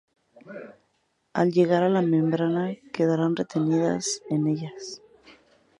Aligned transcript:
Al 1.41 1.51
llegar 1.51 1.83
a 1.83 1.87
la 1.89 2.01
membrana, 2.01 2.75
quedarán 2.91 3.35
retenidas 3.35 4.23
en 4.31 4.47
ella. 4.47 4.73